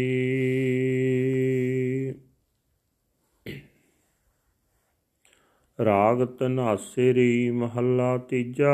ਰਾਗ 5.86 6.40
ਧਨਾਸਰੀ 6.40 7.52
ਮਹੱਲਾ 7.52 8.18
ਤੀਜਾ। 8.18 8.74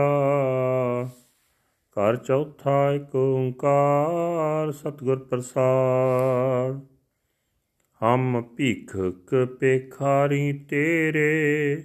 ਘਰ 1.96 2.16
ਚੌਥਾ 2.16 2.92
ਏਕ 2.92 3.16
ਓੰਕਾਰ 3.16 4.72
ਸਤਿਗੁਰ 4.72 5.20
ਪ੍ਰਸਾਦ। 5.20 6.88
ਹਮ 8.04 8.42
ਭੀਖਕ 8.42 9.48
ਪੇਖਾਰੀ 9.60 10.54
ਤੇਰੇ 10.54 11.84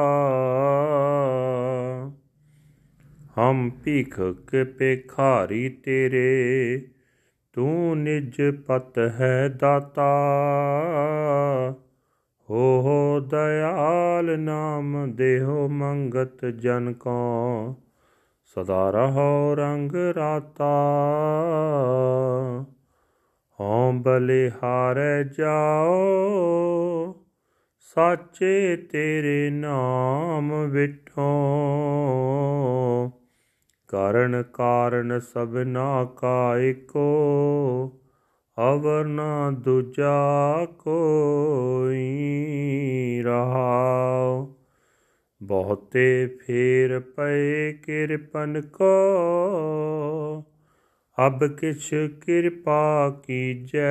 ਹਮ 3.38 3.72
ਭੀਖ 3.84 4.22
ਕੇ 4.22 4.64
ਪੇਖਾਰੀ 4.64 5.70
ਤੇਰੇ। 5.70 6.82
ਤੂੰ 7.54 7.98
ਨਿਜ 7.98 8.42
ਪਤ 8.68 9.00
ਹੈ 9.00 9.50
ਦਾਤਾ। 9.50 10.14
ਹੋ 12.50 12.82
ਹੋ 12.82 13.20
ਦਇਆਲ 13.20 14.40
ਨਾਮ 14.40 15.16
ਦੇਹੋ 15.16 15.68
ਮੰਗਤ 15.68 16.46
ਜਨ 16.46 16.94
ਕੋ। 16.94 17.76
ਸਦਾ 18.46 18.90
ਰਹੋ 18.90 19.56
ਰੰਗ 19.56 19.92
ਰਾਤਾ। 19.92 20.74
ਹਉ 23.60 23.92
ਬਲਿਹਾਰੈ 23.92 25.24
ਜਾਓ। 25.24 25.96
ਸਾਚੇ 27.96 28.78
ਤੇਰੇ 28.78 29.50
ਨਾਮ 29.50 30.66
ਵਿਟੋ 30.66 31.42
ਕਰਨ 33.88 34.44
ਕਾਰਨ 34.54 35.20
ਸਭਨਾ 35.20 36.06
ਕਾ 36.06 36.58
ਏਕੋ 36.58 37.12
ਅਵਰ 38.60 39.06
ਨਾ 39.06 39.52
ਦੂਜਾ 39.52 40.66
ਕੋਈ 40.80 42.24
ਰਹਾਉ। 43.26 44.54
ਬਹੁਤੇ 45.44 46.28
ਫੇਰ 46.28 47.00
ਪਏ 47.00 47.74
ਕਿਰਪਨ 47.74 48.62
ਕੋ, 48.62 48.86
ਅਬ 51.28 51.48
ਕਿਛ 51.48 51.94
ਕਿਰਪਾ 52.26 53.10
ਕੀਜੈ। 53.28 53.82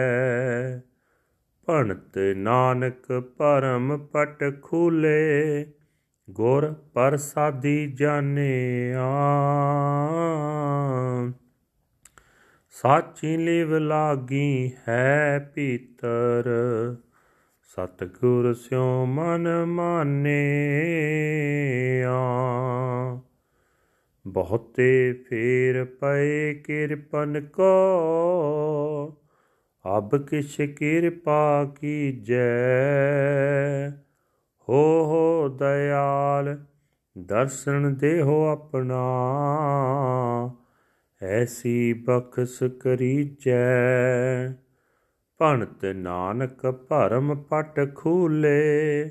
ਭਣਤ 1.66 2.18
ਨਾਨਕ 2.36 3.20
ਪਰਮ 3.38 4.06
ਪਟ 4.12 4.62
ਖੂਲੇ, 4.62 5.66
ਗੁਰ 6.30 6.72
ਪ੍ਰਸਾਦੀ 6.72 7.86
ਜਾਣਿਆ। 7.86 9.06
ਸਾਚੀ 12.70 13.36
ਲਿਵ 13.36 13.74
ਲਾਗੀ 13.74 14.72
ਹੈ 14.88 15.52
ਪੀਤਰ, 15.54 16.44
ਸਤਗੁਰ 17.62 18.54
ਸਿਉ 18.54 19.04
ਮਨ 19.04 19.64
ਮਾਨਿਆ। 19.64 20.34
ਬਹੁਤੇ 24.26 25.12
ਫੇਰ 25.12 25.84
ਪਏ 25.84 26.54
ਕਿਰਪਨ 26.54 27.41
ਕੋ 27.41 27.74
ਅਬ 29.87 30.17
ਕਿਛ 30.17 30.61
ਕਿਰਪਾ 30.61 31.65
ਕੀਜੈ। 31.81 32.45
ਹੋ 34.69 35.05
ਹੋ 35.05 35.49
ਦਇਆਲ, 35.49 36.65
ਦਰਸ਼ਨ 37.19 37.95
ਦੇਹੋ 37.95 38.47
ਆਪਣਾ। 38.47 39.03
ਐਸੀ 41.22 41.93
ਬਖਸ਼ 41.93 42.62
ਕਰੀਜੈ। 42.62 44.49
ਭਣਤ 45.39 45.84
ਨਾਨਕ 45.84 46.66
ਭਰਮ 46.66 47.43
ਪਟ 47.43 47.95
ਖੂਲੇ, 47.95 49.11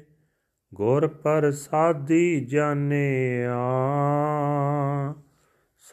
ਗੁਰ 0.74 1.08
ਪ੍ਰਸਾਦੀ 1.08 2.46
ਜਾਣਿਆ। 2.46 3.56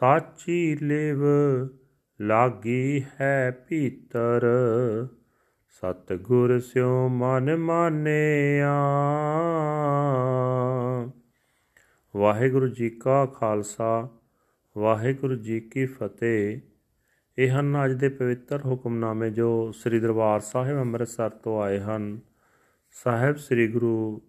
ਸਾਚੀ 0.00 0.76
ਲਿਵ 0.82 1.24
ਲਾਗੀ 2.20 3.04
ਹੈ 3.20 3.64
ਭੀਤਰ 3.68 4.46
ਸਤਗੁਰ 5.68 6.60
ਸਿਉ 6.60 7.08
ਮਨ 7.08 7.56
ਮਾਨਿਆ। 7.56 8.72
ਵਾਹਿਗੁਰੂ 12.16 12.68
ਜੀ 12.68 12.90
ਕਾ 12.90 13.26
ਖਾਲਸਾ, 13.26 14.08
ਵਾਹਿਗੁਰੂ 14.78 15.34
ਜੀ 15.34 15.60
ਕੀ 15.60 15.86
ਫਤਿਹ। 15.86 16.60
ਇਹ 17.38 17.60
ਹਨ 17.60 17.84
ਅੱਜ 17.84 17.92
ਦੇ 17.92 18.08
ਪਵਿੱਤਰ 18.08 18.60
ਹੁਕਮਨਾਮੇ 18.64 19.30
ਜੋ 19.30 19.72
ਸ੍ਰੀ 19.72 20.00
ਦਰਬਾਰ 20.00 20.40
ਸਾਹਿਬ 20.40 20.78
ਅੰਮ੍ਰਿਤਸਰ 20.78 21.30
ਤੋਂ 21.30 21.62
ਆਏ 21.62 21.80
ਹਨ। 21.80 22.20
ਸਾਹਿਬ 22.92 23.36
ਸ੍ਰੀ 23.36 23.68
ਗੁਰੂ 23.68 24.20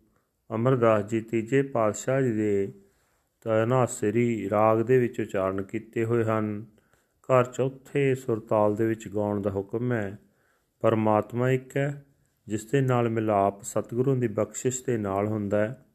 ਅਮਰਦਾਸ 0.55 1.05
ਜੀ 1.05 1.21
ਤੀਜੇ 1.21 1.61
ਪਾਤਸ਼ਾਹ 1.61 2.21
ਜੀ 2.21 2.31
ਦੇ 2.31 2.73
ਤਨਾਸਰੀ 3.41 4.49
ਰਾਗ 4.49 4.81
ਦੇ 4.81 4.99
ਵਿੱਚ 4.99 5.21
ਉਚਾਰਨ 5.21 5.61
ਕੀਤੇ 5.61 6.05
ਹੋਏ 6.05 6.23
ਹਨ। 6.23 6.65
ਘਰ 7.23 7.43
ਚੌਥੇ 7.43 8.15
ਸੁਰਤਾਲ 8.15 8.75
ਦੇ 8.75 8.85
ਵਿੱਚ 8.85 9.07
ਗਾਉਣ 9.07 9.41
ਦਾ 9.41 9.49
ਹੁਕਮ 9.49 9.91
ਹੈ, 9.91 10.19
ਪਰਮਾਤਮਾ 10.79 11.49
ਇੱਕ 11.49 11.77
ਹੈ, 11.77 12.05
ਜਿਸ 12.47 12.65
ਦੇ 12.65 12.81
ਨਾਲ 12.81 13.09
ਮਿਲਾਪ 13.09 13.61
ਸਤਿਗੁਰੂ 13.61 14.15
ਦੀ 14.15 14.27
ਬਖਸ਼ਿਸ਼ 14.27 14.85
ਦੇ 14.85 14.97
ਨਾਲ 14.97 15.27
ਹੁੰਦਾ 15.27 15.59
ਹੈ। 15.59 15.85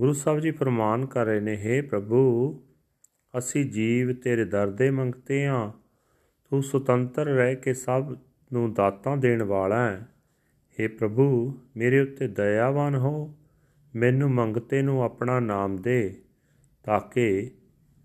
ਗੁਰੂ 0.00 0.12
ਸਾਹਿਬ 0.12 0.40
ਜੀ 0.40 0.50
ਫਰਮਾਨ 0.50 1.06
ਕਰ 1.06 1.24
ਰਹੇ 1.24 1.40
ਨੇ 1.40 1.54
हे 1.54 1.88
ਪ੍ਰਭੂ, 1.88 2.54
ਅਸੀਂ 3.38 3.70
ਜੀਵ 3.70 4.12
ਤੇਰੇ 4.12 4.44
ਦਰ 4.44 4.70
ਦੇ 4.70 4.90
ਮੰਗਤੇ 4.90 5.46
ਹਾਂ, 5.46 5.72
ਤੂੰ 6.50 6.62
ਸੁਤੰਤਰ 6.62 7.26
ਰਹਿ 7.26 7.56
ਕੇ 7.56 7.74
ਸਭ 7.74 8.16
ਨੂੰ 8.52 8.74
ਦਾਤਾਂ 8.74 9.16
ਦੇਣ 9.16 9.42
ਵਾਲਾ 9.42 9.88
ਹੈ। 9.88 10.08
हे 10.80 10.92
ਪ੍ਰਭੂ, 10.98 11.58
ਮੇਰੇ 11.76 12.00
ਉੱਤੇ 12.00 12.28
ਦਇਆਵਾਨ 12.28 12.94
ਹੋ, 12.94 13.34
ਮੈਨੂੰ 13.94 14.30
ਮੰਗਤੇ 14.30 14.82
ਨੂੰ 14.82 15.02
ਆਪਣਾ 15.02 15.40
ਨਾਮ 15.40 15.76
ਦੇ, 15.76 16.22
ਤਾਂ 16.82 17.00
ਕਿ 17.00 17.50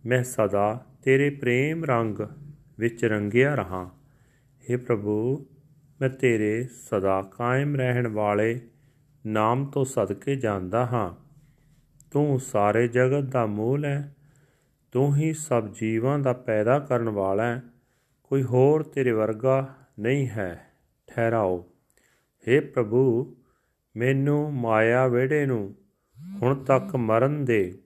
ਮੈਂ 0.06 0.24
ਸਦਾ 0.24 0.86
ਤੇਰੇ 1.06 1.30
ਪ੍ਰੇਮ 1.30 1.86
ਰੰਗ 1.86 2.20
ਵਿੱਚ 2.80 3.06
ਰੰਗਿਆ 3.06 3.56
ਰਹਾ। 3.56 3.90
हे 4.62 4.80
ਪ੍ਰਭੂ, 4.80 5.46
ਮੈਂ 6.02 6.10
ਤੇਰੇ 6.10 6.64
ਸਦਾ 6.64 7.22
ਕਾਇਮ 7.22 7.76
ਰਹਿਣ 7.76 8.08
ਵਾਲੇ 8.08 8.62
ਨਾਮ 9.26 9.66
ਤੋਂ 9.66 9.86
ਸਦਕੇ 9.86 10.36
ਜਾਂਦਾ 10.36 10.86
ਹਾਂ। 10.86 11.26
ਤੂੰ 12.12 12.40
ਸਾਰੇ 12.40 12.88
ਜਗਤ 12.88 13.24
ਦਾ 13.24 13.46
ਮੂਲ 13.46 13.86
ਹੈ, 13.86 14.16
ਤੂੰ 14.92 15.16
ਹੀ 15.16 15.34
ਸਭ 15.34 15.68
ਜੀਵਾਂ 15.74 16.20
ਦਾ 16.20 16.34
ਪੈਦਾ 16.34 16.80
ਕਰਨ 16.80 17.10
ਵਾਲਾ 17.10 17.44
ਹੈ। 17.44 17.64
ਕੋਈ 18.24 18.44
ਹੋਰ 18.44 18.84
ਤੇਰੇ 18.84 19.12
ਵਰਗਾ 19.12 19.76
ਨਹੀਂ 20.00 20.28
ਹੈ, 20.28 20.68
ਠਹਿਰਾਓ। 21.08 21.70
हे 22.48 22.66
ਪ੍ਰਭੂ, 22.66 23.36
ਮੈਨੂੰ 23.96 24.54
ਮਾਇਆ 24.54 25.08
ਵਿੜੇ 25.08 25.46
ਨੂੰ 25.46 25.76
ਹੁਣ 26.42 26.64
ਤੱਕ 26.64 26.96
ਮਰਨ 26.96 27.46
ਦੇ 27.46 27.78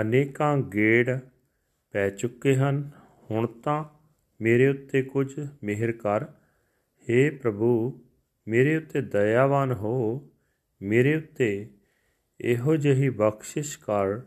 ਅਨੇਕਾਂ 0.00 0.58
ਗੇੜ 0.58 1.18
ਪੈ 1.92 2.10
ਚੁੱਕੇ 2.10 2.56
ਹਨ। 2.56 2.90
ਹੁਣ 3.30 3.46
ਤਾਂ 3.46 3.84
ਮੇਰੇ 4.40 4.68
ਉੱਤੇ 4.68 5.02
ਕੁਝ 5.02 5.48
ਮਿਹਰ 5.62 5.92
ਕਰ। 5.92 6.24
हे 7.02 7.36
ਪ੍ਰਭੂ, 7.42 8.00
ਮੇਰੇ 8.48 8.76
ਉੱਤੇ 8.76 9.02
ਦਇਆਵਾਨ 9.02 9.72
ਹੋ। 9.72 10.30
ਮੇਰੇ 10.82 11.16
ਉੱਤੇ 11.16 11.70
ਇਹੋ 12.40 12.76
ਜਿਹੀ 12.76 13.08
ਬਖਸ਼ਿਸ਼ 13.10 13.78
ਕਰ 13.78 14.20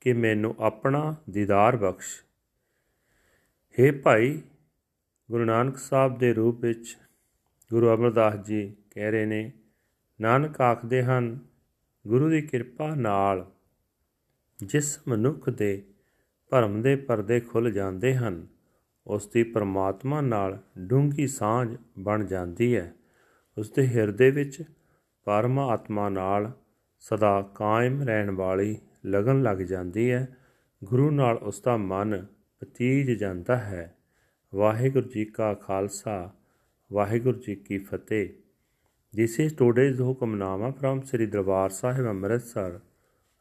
ਕਿ 0.00 0.12
ਮੈਨੂੰ 0.12 0.56
ਆਪਣਾ 0.58 1.16
ਦੀਦਾਰ 1.30 1.76
ਬਖਸ਼। 1.76 2.22
हे 3.80 3.96
ਭਾਈ, 4.02 4.42
ਗੁਰੂ 5.30 5.44
ਨਾਨਕ 5.44 5.76
ਸਾਹਿਬ 5.76 6.18
ਦੇ 6.18 6.34
ਰੂਪ 6.34 6.60
ਵਿੱਚ 6.60 6.98
ਗੁਰੂ 7.70 7.94
ਅਮਰਦਾਸ 7.94 8.46
ਜੀ 8.46 8.76
ਕਹਿ 8.90 9.10
ਰਹੇ 9.10 9.26
ਨੇ, 9.26 9.52
ਨਾਨਕ 10.20 10.60
ਆਖਦੇ 10.60 11.02
ਹਨ, 11.02 11.38
ਗੁਰੂ 12.06 12.30
ਦੀ 12.30 12.42
ਕਿਰਪਾ 12.42 12.94
ਨਾਲ 12.94 13.50
ਜਿਸ 14.64 15.00
ਮਨੁੱਖ 15.08 15.50
ਦੇ 15.50 15.84
ਭਰਮ 16.50 16.82
ਦੇ 16.82 16.96
ਪਰਦੇ 16.96 17.40
ਖੁੱਲ 17.40 17.70
ਜਾਂਦੇ 17.70 18.16
ਹਨ। 18.16 18.46
ਉਸ 19.06 19.28
ਦੀ 19.28 19.42
ਪਰਮਾਤਮਾ 19.42 20.20
ਨਾਲ 20.20 20.58
ਡੂੰਗੀ 20.78 21.26
ਸਾਂਝ 21.26 21.76
ਬਣ 21.98 22.24
ਜਾਂਦੀ 22.24 22.76
ਹੈ। 22.76 22.94
ਉਸ 23.58 23.70
ਦੇ 23.70 23.88
ਹਿਰਦੇ 23.88 24.30
ਵਿੱਚ 24.30 24.62
ਪਰਮਾਤਮਾ 25.24 26.08
ਨਾਲ 26.08 26.52
ਸਦਾ 27.00 27.52
ਕਾਇਮ 27.54 28.02
ਰਹਿਣ 28.02 28.30
ਵਾਲੀ 28.30 28.78
ਲਗਨ 29.06 29.42
ਲੱਗ 29.42 29.58
ਜਾਂਦੀ 29.58 30.12
ਹੈ। 30.12 30.36
ਗੁਰੂ 30.84 31.10
ਨਾਲ 31.10 31.36
ਉਸ 31.36 31.60
ਦਾ 31.60 31.76
ਮਨ 31.76 32.26
ਪਤੀਜ 32.60 33.10
ਜਾਂਦਾ 33.10 33.56
ਹੈ। 33.56 33.96
ਵਾਹਿਗੁਰੂ 34.54 35.08
ਜੀ 35.08 35.24
ਕਾ 35.24 35.54
ਖਾਲਸਾ 35.54 36.32
ਵਾਹਿਗੁਰੂ 36.92 37.38
ਜੀ 37.38 37.54
ਕੀ 37.54 37.78
ਫਤਿਹ। 37.78 38.28
This 39.20 39.46
is 39.46 39.52
today's 39.52 40.02
Hukamnama 40.02 40.72
from 40.76 41.00
Sri 41.00 41.26
Darbar 41.30 41.68
Sahib 41.68 42.06
Amritsar, 42.06 42.80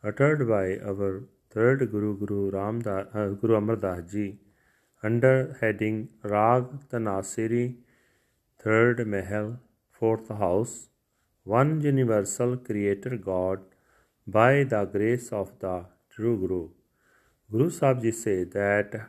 uttered 0.09 0.41
by 0.41 0.93
our 0.93 1.34
third 1.55 1.89
Guru 1.91 2.17
Guru 2.17 2.51
Ramdas, 2.51 3.07
uh, 3.15 3.29
Guru 3.41 3.55
Amar 3.55 3.77
Das 3.77 4.11
Ji, 4.11 4.37
under 5.01 5.57
heading 5.61 6.09
Rag 6.21 6.65
Tanasiri, 6.89 7.75
third 8.63 9.07
Mahal, 9.07 9.57
fourth 9.99 10.27
house, 10.27 10.89
one 11.43 11.79
universal 11.81 12.57
Creator 12.57 13.17
God, 13.17 13.61
by 14.27 14.63
the 14.63 14.83
grace 14.85 15.29
of 15.31 15.53
the 15.59 15.85
true 16.09 16.37
Guru. 16.37 16.69
Guru 17.51 17.69
Sahib 17.69 18.01
Ji 18.01 18.11
say 18.11 18.43
that 18.43 18.99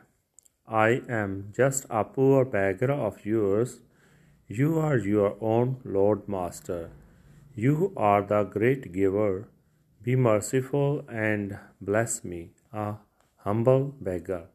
I 0.67 1.01
am 1.09 1.51
just 1.55 1.85
a 1.89 2.03
poor 2.03 2.45
beggar 2.45 2.91
of 2.91 3.25
yours 3.25 3.81
you 4.49 4.79
are 4.79 4.97
your 4.97 5.35
own 5.41 5.81
Lord 5.83 6.29
Master. 6.29 6.89
You 7.53 7.91
are 7.97 8.21
the 8.21 8.43
great 8.43 8.93
giver. 8.93 9.49
Be 10.07 10.15
merciful 10.15 11.03
and 11.09 11.59
bless 11.81 12.23
me, 12.23 12.51
a 12.71 12.95
humble 13.45 13.93
beggar, 13.99 14.45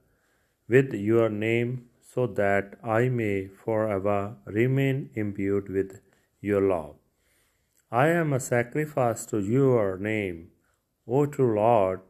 with 0.66 0.94
your 0.94 1.28
name, 1.28 1.90
so 2.00 2.26
that 2.26 2.76
I 2.82 3.10
may 3.10 3.48
forever 3.48 4.36
remain 4.46 5.10
imbued 5.14 5.68
with 5.68 6.00
your 6.40 6.62
love. 6.62 6.94
I 7.90 8.08
am 8.08 8.32
a 8.32 8.40
sacrifice 8.40 9.26
to 9.26 9.40
your 9.40 9.98
name, 9.98 10.52
O 11.06 11.26
true 11.26 11.54
Lord. 11.56 12.00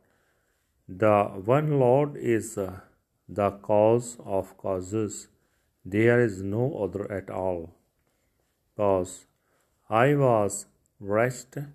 The 0.89 1.25
one 1.45 1.81
Lord 1.81 2.17
is 2.17 2.55
the 2.55 3.51
cause 3.51 4.19
of 4.25 4.57
causes. 4.57 5.27
There 5.85 6.21
is 6.21 6.43
no 6.43 6.65
other 6.85 7.11
at 7.11 7.29
all. 7.29 7.75
Pause. 8.77 9.27
I 9.91 10.15
was 10.15 10.67
wretched. 11.01 11.73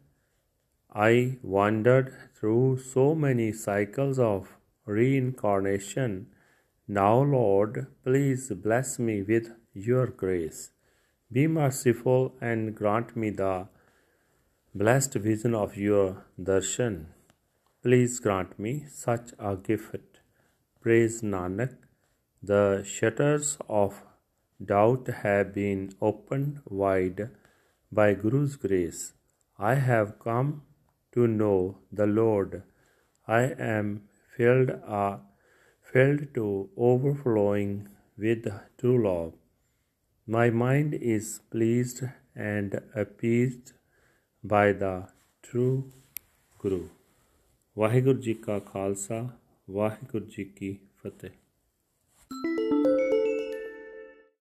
I 0.93 1.37
wandered 1.43 2.13
through 2.33 2.79
so 2.79 3.13
many 3.13 3.51
cycles 3.51 4.17
of 4.17 4.57
reincarnation. 4.85 6.27
Now, 6.87 7.21
Lord, 7.21 7.87
please 8.03 8.49
bless 8.49 8.97
me 8.97 9.21
with 9.21 9.51
your 9.73 10.07
grace. 10.07 10.71
Be 11.31 11.45
merciful 11.45 12.35
and 12.39 12.73
grant 12.73 13.15
me 13.15 13.29
the 13.31 13.67
blessed 14.73 15.15
vision 15.15 15.53
of 15.53 15.75
your 15.75 16.25
darshan. 16.41 17.07
Please 17.83 18.19
grant 18.19 18.57
me 18.57 18.85
such 18.89 19.33
a 19.37 19.55
gift. 19.55 20.21
Praise 20.81 21.21
Nanak. 21.21 21.75
The 22.41 22.83
shutters 22.85 23.57
of 23.67 24.03
doubt 24.63 25.07
have 25.07 25.53
been 25.53 25.91
opened 26.01 26.61
wide 26.65 27.29
by 27.91 28.13
Guru's 28.13 28.55
grace. 28.55 29.13
I 29.59 29.75
have 29.75 30.17
come 30.19 30.63
to 31.12 31.26
know 31.26 31.78
the 31.92 32.06
Lord. 32.06 32.62
I 33.28 33.42
am 33.74 34.08
filled, 34.36 34.70
uh, 34.86 35.18
filled 35.92 36.34
to 36.34 36.70
overflowing 36.76 37.88
with 38.18 38.48
true 38.78 38.98
love. 39.04 39.32
My 40.28 40.50
mind 40.50 40.94
is 40.94 41.40
pleased 41.50 42.02
and 42.36 42.80
appeased 42.94 43.72
by 44.44 44.66
the 44.72 44.94
true 45.44 45.82
Guru. 46.64 46.82
Waheguru 47.78 48.18
ji 48.18 48.34
ਕਾ 48.34 48.58
ਖਾਲਸਾ 48.58 49.28
ਵਾਹਿਗੁਰੂ 49.70 50.24
ਜੀ 50.24 50.44
ਕੀ 50.44 50.78
ਫਤਿਹ 50.96 51.30